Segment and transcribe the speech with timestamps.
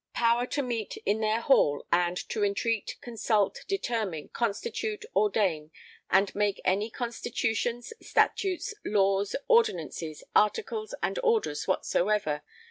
[0.15, 5.69] [Power to meet in their hall and] to entreat consult determine constitute ordain
[6.09, 12.41] and make any Constitutions Statutes Laws Ordinances Articles and Orders whatsoever